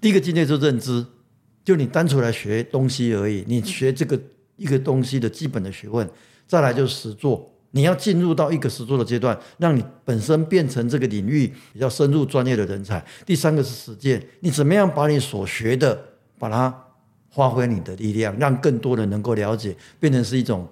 [0.00, 1.04] 第一个境界是认知，
[1.64, 4.18] 就你单纯来学东西而已，你学这个
[4.56, 6.08] 一个东西的基本的学问，
[6.46, 7.52] 再来就是实作。
[7.72, 13.04] 你要进入到一个实作的阶段，让你本身变成这个领域比较深入专业的人才。
[13.26, 16.02] 第三个是实践，你怎么样把你所学的，
[16.38, 16.74] 把它
[17.30, 20.66] 发挥你的力量，让更多人能够了解，变成是一种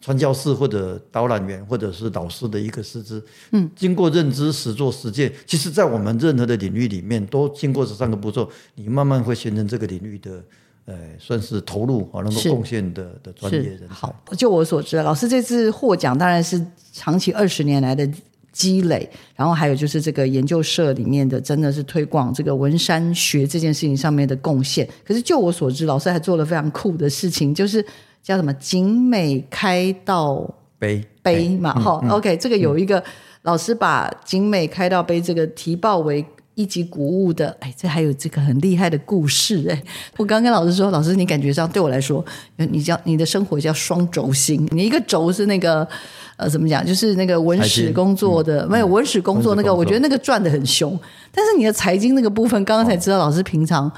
[0.00, 3.22] 传教士或者导览员或者是导师的一个师资。
[3.52, 10.42] 嗯，经过认知、实做、实践，其实在我们任何的领域里面，都经过这三个步骤，你慢慢会形成这个领域的。
[10.86, 13.88] 呃，算是投入啊，能够贡献的的专业人。
[13.88, 16.60] 好，就我所知，老师这次获奖当然是
[16.92, 18.08] 长期二十年来的
[18.50, 24.88] 积累，然后还有就是这个研究社里面的，真的是推广这个文山学这件事情上面的贡献。
[25.06, 27.84] 可是就我所知，老师还做了非常酷的事情，就是
[28.22, 31.72] 叫什么“景美开道碑”碑嘛。
[31.74, 33.04] 哈、OK，这个有一个、嗯、
[33.42, 36.24] 老师把“景美开道碑”这个提报为。
[36.56, 39.82] 一级古物的，哎，这还有这个很厉害的故事哎！
[40.18, 42.22] 我刚跟老师说，老师你感觉上对我来说，
[42.56, 45.86] 你叫你的生活叫双轴心，你一个轴是那个
[46.36, 50.98] 呃怎么讲，就是那个文史工作的，嗯、没有文史工作那个，我觉得那个转得很凶。
[51.32, 53.90] 但是你的财经那个部分，刚刚才知道，老师平常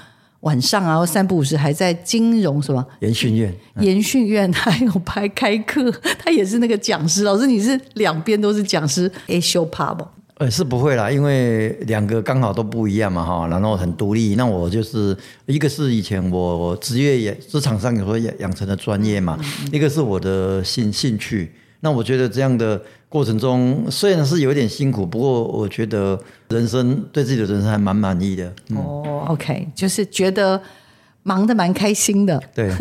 [0.42, 7.24] 晚上啊或三不五时还在金融什么研训院，研训院还有拍开课， 他也是那个讲师。
[7.24, 10.06] 老师你是两边都是讲师，哎，修怕不？
[10.38, 14.34] 呃，是不会啦，因为两个刚好都不一样嘛，哈，然后很独立。
[14.34, 19.38] 那我就是一个是以前我职业也职场上有时候养养成的专业嘛，
[19.70, 21.52] 一个是我的兴兴趣。
[21.78, 22.80] 那我觉得这样的
[23.12, 28.50] 过程中虽然是有点辛苦，不过我觉得人生对自己的人生还蛮满意的。
[28.70, 30.58] 嗯、哦，OK，就是觉得
[31.22, 32.42] 忙得蛮开心的。
[32.54, 32.74] 对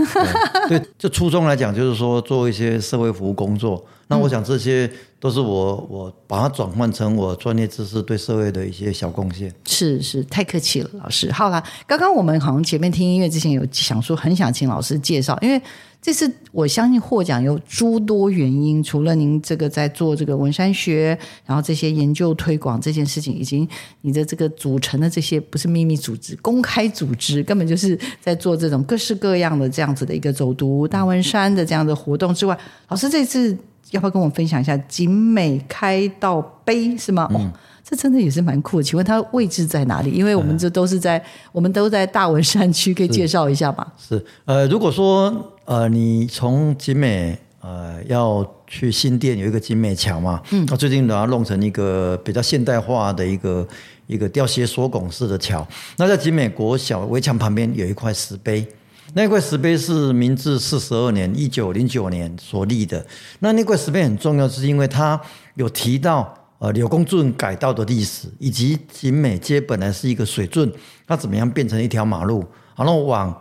[0.70, 3.86] 对， 对，就初衷来讲，就是说做一些社会服务工作。
[4.08, 4.90] 那我想这些。
[5.22, 9.54] 都是我我把它转换成我专业知识对社会的一些小贡献。
[9.68, 11.32] 是是，太客气了，老师。
[11.32, 15.62] 好啦，刚刚我们好像前面听音乐之前有想说，很想请老师介绍，因为
[16.02, 23.68] 这次我相信获奖有诸多原因，除了您这个在做这个文山学，然后这些研究推广这件事情，以及
[24.02, 33.56] 你的这个组成的这些不是秘密组织，公开组织，根本就是在做这种各式各样的这样子的一个走读大文山的这样的活动之外，老师这次。
[33.90, 37.30] 要不要跟我分享一下景美开道碑是吗？
[37.34, 37.52] 哦，
[37.92, 38.84] 这真的也是蛮酷的。
[38.84, 40.12] 请问它位置在哪里？
[40.12, 43.86] 因为我们这都是在，嗯、我们都在大文山区，可以介绍一下吗？
[44.00, 53.68] 是，呃，如果说呃，你从景美呃要去新店有一个景美桥嘛，嗯，那最近把它弄成一个比较现代化的一个
[54.08, 55.68] 一个吊斜锁拱式的桥。
[55.98, 58.66] 那在景美国小围墙旁边有一块石碑。
[59.14, 63.06] 那块石碑是明治四十二年（一九零九年）所立的。
[63.40, 65.20] 那那块石碑很重要，是因为它
[65.56, 70.72] 有提到呃柳公圳改道的历史，以及景美街本来是一个水圳，
[71.08, 72.46] 它怎么样变成一条马路，
[72.78, 73.36] 然后往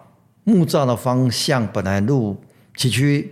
[0.44, 2.34] 木栅的方向本来路
[2.74, 3.26] 崎岖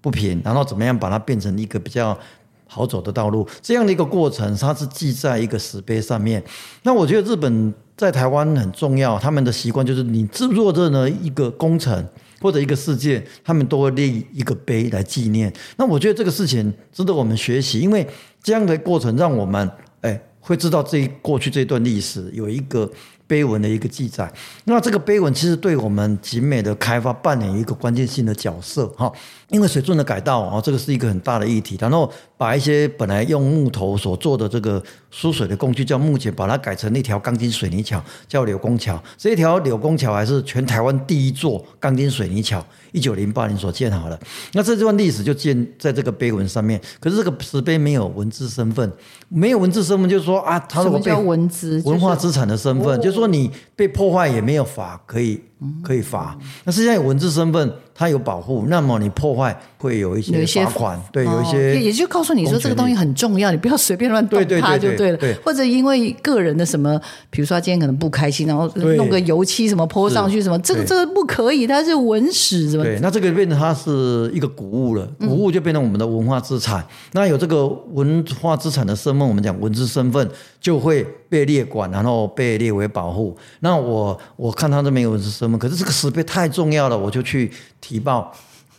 [0.00, 2.18] 不平，然后怎么样把它变成一个比较
[2.66, 6.42] 好走的道路，这样的一个过程，它是记在一个石碑上面。
[6.82, 7.74] 那我觉得日本。
[7.94, 12.04] 在台湾很重要，他们的习惯就是你制作任何一个工程
[12.42, 15.50] 或者一个世界，他们都会立一个碑来纪念。
[15.76, 18.06] 那我觉得这个事情值得我们学习，因为
[18.42, 22.90] 这样的过程让我们哎会知道这过去这段历史有一个。
[23.26, 24.30] 碑文的一个记载，
[24.64, 29.10] 那这个碑文其实对我们景美的开发扮演一个关键性的角色哈，
[29.48, 39.02] 因为水圳的改道啊，这个是一个很大的议题，然后把一些本来用木头所做的这个输水的工具叫木简，把它改成一条钢筋水泥桥，叫柳公桥。
[39.16, 44.20] 这一条柳公桥还是全台湾第一座钢筋水泥桥，一九零八年所建好的。
[44.52, 48.92] 那这段历史就建在这个碑文上面，可是这个石碑没有文字身份，
[49.30, 53.22] 没有文字身份就是说啊，它是我被文字文化资产的身份，就是说。
[53.22, 55.40] 说你被破坏也没有法可以
[55.82, 65.16] 可以罚，那实际上有文字身份，它有保护，那么你破坏会有一些罚款，对，有一些、哦、也就告诉你说这个东西很重要，你不要随便乱动它就对了。
[65.16, 67.00] 对，或者因为个人的什么，
[67.30, 72.84] 比如说他今天可能不开心，然后弄个油漆什么泼上去什么，这个这个不可以，它是文史什么。
[72.84, 76.80] 对，那这个变成它是一个古物了，古物就变成我们的文化资产。
[76.80, 80.28] 嗯、那有这个文化资产的身份，我们讲文字身份
[80.60, 83.36] 就会被列管，然后被列为保护。
[83.60, 87.50] 那我我看他这边有文字身份，可是这个石碑太重要了，我就去
[87.80, 88.32] 提报。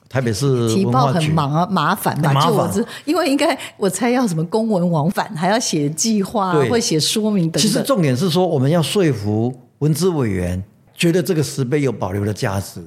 [0.10, 7.62] 台北市提报很忙啊，麻烦嘛，就我知，因为应该我猜要什么公文往返，还要写计划，或写说明等等。
[7.64, 10.64] 其实重点是说，我们要说服文资委员，
[10.96, 12.80] 觉得这个石碑有保留的价值。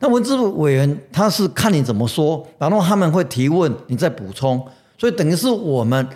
[0.00, 4.62] 那文资委员他是看你怎么说，然后他们会提问，你再补充，
[4.98, 6.06] 所以等于是我们。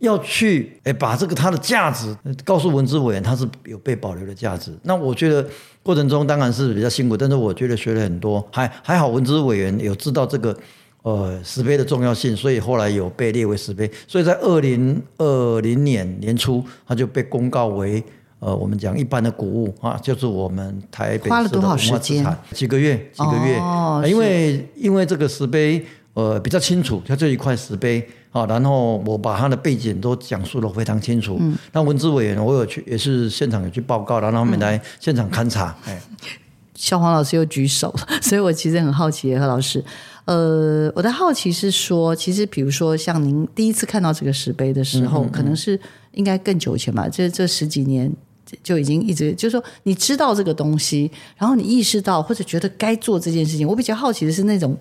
[0.00, 4.76] 要去诶，把这个它的价值告诉文资委员，它是有被保留的价值。
[4.82, 5.46] 那我觉得
[5.84, 10.56] 过程中当然是比较辛苦，但是我觉得学了很多，还还好文资委员有知道这个
[11.02, 13.88] 呃石碑的重要性，所以后来有被列为石碑。
[14.08, 18.02] 所以在二零二零年年初，它就被公告为
[18.38, 22.38] 呃我们讲一般的古物啊，就是我们台北市的文化资产。
[22.52, 25.84] 几个月，几个月，哦、因为因为这个石碑
[26.14, 28.08] 呃比较清楚，它这一块石碑。
[28.30, 31.36] 好，然后我把它的背景都讲述得非常清楚。
[31.38, 35.72] 嗯，那文资委员我有去，也是现场有去报告，然后他们来现场勘察。
[35.84, 36.26] 哎、嗯，
[36.74, 39.84] 小黄老师又举手，所以我其实很好奇，何老师，
[40.24, 45.78] 呃，我的好奇是说，其实比如说像您第一次看到这个石碑的时候，嗯嗯嗯可能是
[46.14, 47.08] 应该更久以前吧？
[47.08, 48.12] 这这十几年
[48.64, 53.64] 就已经一直，就是说你知道这个东西，然后你意识到或者觉得该做这件事情。
[53.64, 54.76] 我比较好奇的是那种。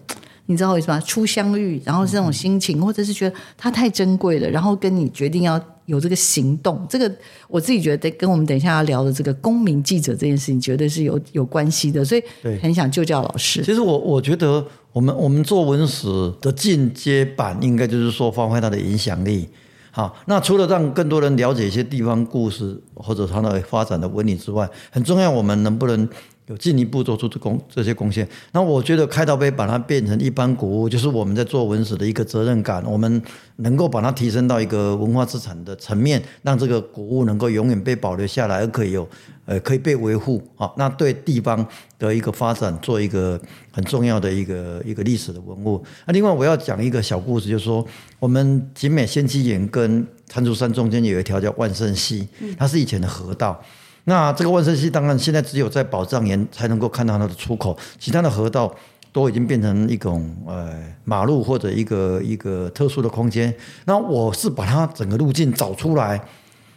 [0.45, 7.09] 你知道为什么初相遇，然后是这种心情，或者是觉得它太珍贵了，然后跟你决定要有这个行动，这个
[7.47, 12.23] 我自己觉得跟我们等一下要聊的这个公民记者这件事情，绝对是有有关系的，所以
[12.61, 13.63] 很想就教老师。
[13.63, 16.07] 其实我我觉得我们我们做文史
[16.41, 19.47] 的进阶版，应该就是说发挥它的影响力。
[19.91, 26.09] 好，那除了让更多人了解一些地方故事或者它的发展的纹理之外，很重要，我们能不能？
[26.53, 32.83] 有进一步做出这贡这些贡献，那我觉得开陶碑把它变成一般古物，就是我们在做文史的一个责任感。
[32.85, 33.19] 我们
[33.55, 39.09] 能够把它提升到一个文化资产的层面，让这个古物能够永远被保留下来，而可以有
[39.45, 40.39] 呃可以被维护。
[40.53, 41.65] 好，那对地方
[41.97, 43.41] 的一个发展做一个
[43.71, 45.83] 很重要的一个一个历史的文物。
[46.05, 47.83] 那另外我要讲一个小故事，就是说
[48.19, 52.27] 我们景美仙迹岩跟蟾蜍山中间有一条叫万盛溪，
[52.59, 53.59] 它是以前的河道。
[54.05, 58.69] 那这个万胜溪当然现在只有在宝藏岩才能够看到它的出口，其他的河道
[59.13, 63.53] 都已经变成一种呃马路或者一个一个特殊的空间。
[63.85, 66.21] 那我是把它整个路径找出来，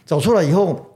[0.05, 0.95] 找出来以后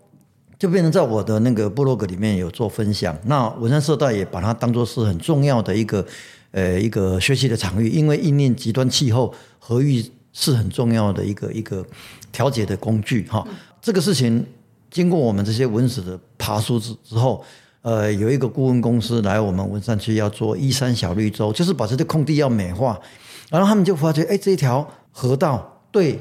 [0.58, 3.14] 就变成在我的那个部落格里面有做分享。
[3.26, 6.06] 那文山社大也把它当作是很重要的一个
[6.52, 10.02] 呃一个学习的场域，因为因应极端气候，河域
[10.32, 11.86] 是很重要的一个一个
[12.32, 13.46] 调节的工具哈。
[13.82, 14.46] 这个事情。
[14.92, 17.42] 经过我们这些文史的爬梳之之后，
[17.82, 23.00] 呃，有一个顾问公司来我们文山区要做依山小绿洲，就是把这些空地要美化，
[23.50, 26.20] 然后他们就发觉，哎，这一条河道对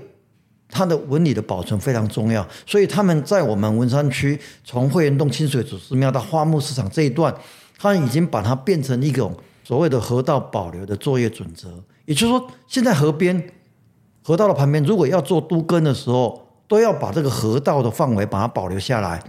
[0.69, 7.35] 它的纹理的保存非常重要，所以他们在我们文山区从会元洞清水祖师庙到花木市场这一段，
[7.77, 11.69] 他已经把它变成一种所谓的河道保留的作业准则，
[12.07, 13.53] 也就是说，现在河边
[14.23, 16.47] 河道的旁边，如果要做都根的时候。
[16.71, 19.21] 都要把这个河道的范围把它保留下来，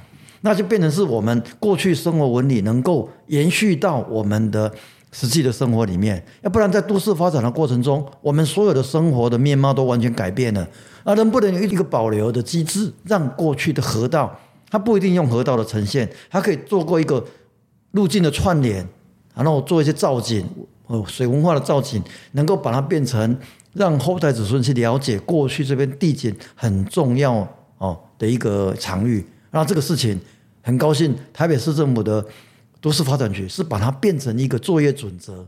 [0.42, 4.72] 那就变成是我们过去生活纹理能够延续到我们的
[5.12, 10.68] 实际的生活里面，要不然在都市发展的过程中，我们所有的生活的面貌都完全改变了。
[11.04, 14.40] 那能不能有一个保留的机制，让过去的河道，
[14.70, 17.26] 它不一定用河道的呈现，它可以做过一个
[17.94, 18.88] 路径的串联，
[19.34, 20.46] 然后做一些造景，
[20.86, 22.00] 呃，水文化的造景，
[22.34, 23.36] 能够把它变成。
[23.74, 27.48] 让后代子孙去了解过去这边地景很重要
[27.78, 30.20] 哦的一个场域，那这个事情
[30.62, 32.26] 很高兴，台北市政府的
[32.80, 35.46] 都市发展局是把它变成一个作业准则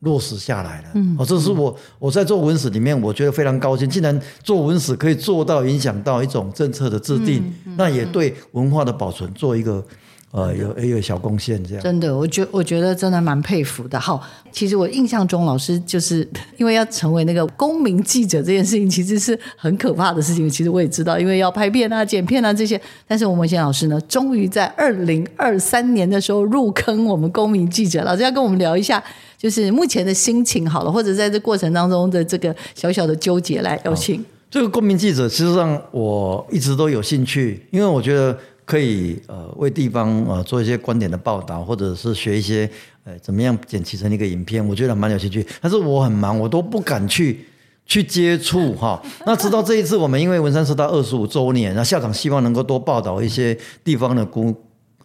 [0.00, 0.88] 落实下来了。
[0.94, 7.42] 嗯，哦，这是我我在做文史里面，我觉得非常高兴，竟然做文史可以做到影响到一种政策的制定，
[7.76, 9.84] 那也对文化的保存做一个。
[10.30, 13.98] 呃，有也有小贡献这样，真的，我觉我觉得真的蛮佩服的。
[13.98, 14.22] 好，
[14.52, 20.46] 其实我印象中，老师就是 因为要成为那个公民记者这件事情，其实是很可怕的事情。
[20.48, 22.78] 其实我也知道，因为要拍片啊、剪片啊这些。
[23.06, 28.04] 但是我们文贤老师呢，终于在二零二三年的时候入坑我们公民记者。
[28.04, 29.02] 老师要跟我们聊一下，
[29.38, 34.22] 就是目前的心情好了，或者在这过程当中的这个小小的纠结，来有请。
[34.50, 38.38] 这个公民记者，其实上我一直都有兴趣，因为我觉得。
[38.68, 42.68] 可以呃为地方呃做一些观点的报道，或者是学一些
[43.04, 45.46] 呃怎么样剪辑成一个影片，我觉得蛮有兴趣。
[45.62, 47.46] 但是我很忙，我都不敢去
[47.86, 49.02] 去接触哈。
[49.24, 54.54] 那直到这一次，我们因为文山社大二十五周年，那校长希望能够多报道一些地方的故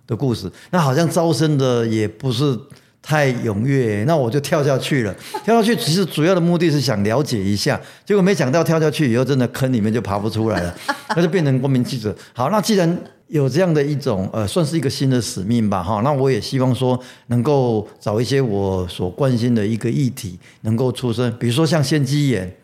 [0.05, 2.59] 的故事，那好像招生的也不是。
[3.05, 5.14] 太踊跃，那我就跳下去了。
[5.43, 10.74] 跳下去其实主要的目的是想了解一下，结果没想到跳下去以后，真的坑里面就爬不出来了，
[11.09, 12.16] 那就变成公民记者。
[12.32, 12.97] 好，那既然
[13.34, 22.55] 有这样的一种呃，算是一个新的使命吧，哈，那我也希望说能够找一些我所关心的一个议题能够出生，比如说像仙迹岩，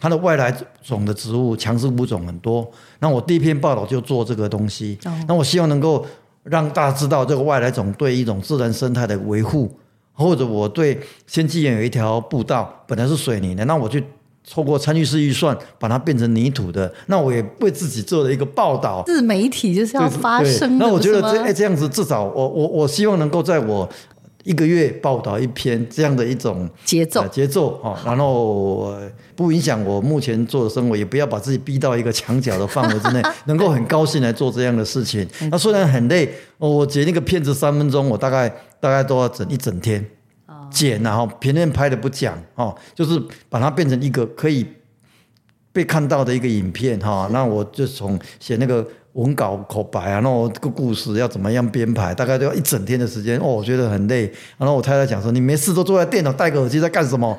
[0.00, 0.52] 它的外来
[0.82, 2.68] 种的植物强势物种很多，
[2.98, 4.98] 那我第一篇报道就做这个东西，
[5.28, 6.04] 那我希望能够
[6.42, 9.70] 让大家知道这个外来种对一种自然生态的维护。
[10.18, 14.02] 或者我对仙迹岩有一条步道，本来是水泥的，那我去
[14.50, 19.02] 透过参与式预算把它变成泥土的，那我也为自己做了一个报道。
[19.06, 20.78] 自媒体就是要发声。
[20.78, 23.88] 那我觉得这哎这样子，至少我我我希望能够在我。
[24.44, 28.94] 一个月报道一篇这样的一种节奏节奏哦，然后
[29.34, 35.28] 不影响我目前做的生活，也不要把自己逼到一个墙角的范围之内， 能够很高兴来做这样的事情。
[35.50, 40.08] 那虽然很累，我剪那个片子三分钟，我大概大概都要整一整天
[40.76, 44.66] 剪，然后评论拍的不讲哦，就是把它变成一个可以
[45.72, 47.28] 被看到的一个影片哈。
[47.32, 48.86] 那我就从写那个。
[49.16, 54.30] 文稿口白啊，那我这个故事要怎么样编排，大概都要一整天的时间哦，我觉得很累。
[54.58, 57.34] 然后我太太讲说：“你没事都坐在电脑戴个耳机在干什么？”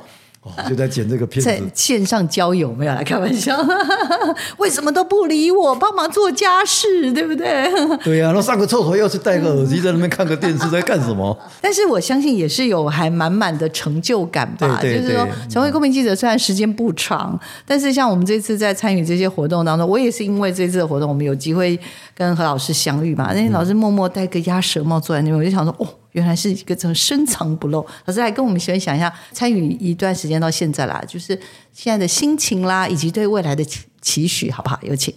[0.69, 3.57] 就在剪这个片子，在线上交友没有来开玩笑，
[4.57, 7.69] 为什么都不理我，帮忙做家事，对不对？
[8.03, 11.37] 对呀、啊，然后上个厕所又是戴个耳机在那边看个电视，在干什么？
[11.61, 14.79] 但是我相信也是有还满满的成就感吧。
[14.81, 21.79] 对对对，就是说，成为公民记者虽然时间不长，但是像我们这次在参与这些活动当中，我也是因为这次的活动，我们有机会
[22.15, 23.31] 跟何老师相遇嘛。
[23.33, 25.87] 那些老师默默戴个鸭舌帽坐在那边，我就想说，哦。
[26.17, 27.85] 原来是一个这种深藏不露。
[28.05, 31.39] 老师来跟我们分享一下，参与一段时间到现在啦，就是
[31.71, 33.63] 现在的心情啦，以及对未来的
[34.01, 34.79] 期许，好不好？
[34.81, 35.13] 有请。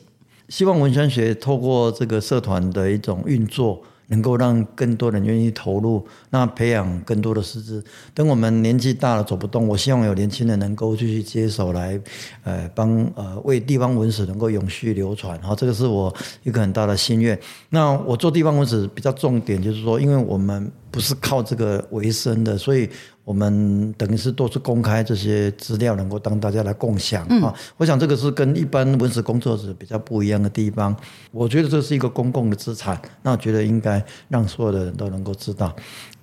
[0.51, 3.83] 希望文山学透过这个社团的一种运作。
[4.11, 7.83] 能够让更多人愿意投入，那培养更多的师资。
[8.15, 12.01] 等我们年纪大了走不动，我希望有年轻人能够继续接手来，
[12.45, 15.41] 呃，帮呃为地方文史能够永续流传。
[15.43, 17.39] 好，这个是我一个很大的心愿。
[17.71, 22.89] 那我做地方文史比较重点就是说，因为我们不是靠这个为生的，所以。
[23.31, 27.29] 我们等于是都是公开这些资料，能够当大家来共享啊。
[27.31, 30.97] 嗯、我想这个是跟一般文史工作者比较不一样的地方。
[31.31, 35.73] 我觉得这是一个公共的资产，那我觉得应该让所有的人都能够知道。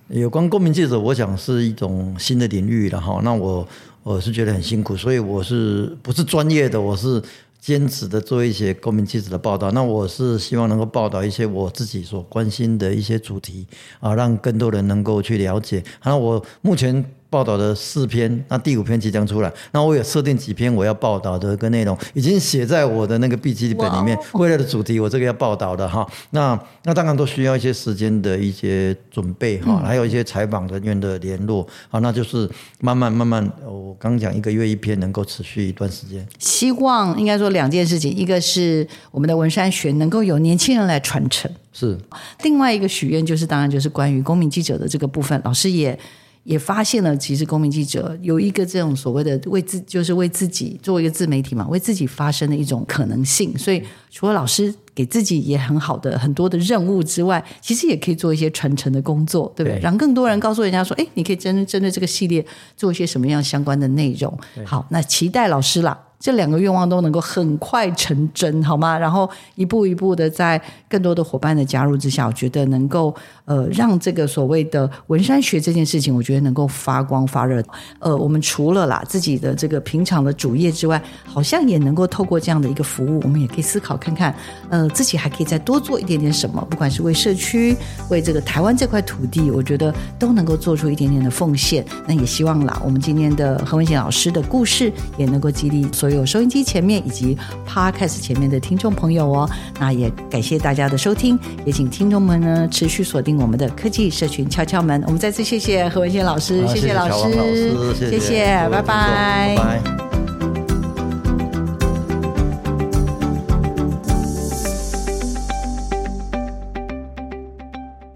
[0.08, 3.22] 有关公民记者，我想是一种新的领域了哈。
[3.24, 3.66] 那我
[4.02, 6.78] 我是觉得很辛苦，所以我是不是专业的？
[6.78, 7.22] 我是。
[7.60, 13.66] 坚持的做一些公民记者的报道，那我是希望能够报道一些我自己所关心的一些主题
[14.00, 15.82] 啊，让更多人能够去了解。
[16.04, 17.04] 那我目前。
[17.30, 19.52] 报道的四篇，那第五篇即将出来。
[19.72, 24.18] 那我有设定几篇我要报道的一个内容，已经写在我的那个笔记本里面。
[24.32, 32.48] 未来的主题我这个要报道的哈，那那当然都需要一些时间的一些准备哈，还有一些采访人员的联络啊，那就是
[32.80, 36.26] 慢慢慢慢，我刚讲一个月一篇，能够持续一段时间。
[36.38, 41.98] 希望应该说两件事情，一个是我们的文山学能够有年轻人来传承，是
[42.42, 45.98] 另外一个许愿就是当然就是关于公民记者的这个部分，老师也。
[46.44, 53.56] 也发现了，其实公民记者有一个这种所谓的为自，就是为自己做一个自媒体嘛，为自己发声的一种可能性。
[53.58, 59.78] 所以，除了老师给自己也很好的很多的任务之外，其实也可以做一些传承的工作，对不对？
[59.78, 62.44] 对，让更多人告诉人家说，哎，你可以针针对这个系列
[62.76, 64.36] 做一些什么样相关的内容。
[64.64, 65.98] 好，那期待老师啦。
[66.20, 68.98] 这两个愿望都能够很快成真，好吗？
[68.98, 73.14] 然后一步一步的，在更多的伙伴的加入之下，我觉得能够
[73.48, 77.64] 呃让这个所谓的文山学这件事情，我觉得能够发光发热。
[78.00, 84.34] 呃，我们除了啦自己的这个平常的主业之外，好像也能够透过这样的一个服务，我们也可以思考看看，
[84.68, 87.74] 呃，自己还可以再多做一点点什么，不管是为社区、
[88.10, 91.82] 为这个台湾这块土地，我觉得都能够做出一点点的奉献。
[92.06, 96.08] 那也希望啦，我们今天的何文贤老师的故事也能够激励所。
[96.08, 97.36] 有收音机前面以及
[97.66, 105.02] Podcast 前面的听众朋友哦，那也感谢大家的收听，也请听众们呢持续锁定我们的科技社群敲敲门。
[105.06, 110.27] 我们再次谢谢何文轩老师，谢谢老师，谢谢，拜拜。